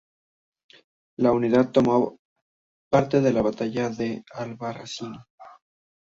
[1.19, 2.17] La unidad tomó
[2.89, 5.13] parte en la batalla de Albarracín.